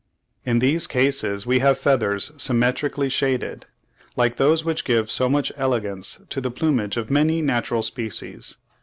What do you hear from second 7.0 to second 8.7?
many natural species.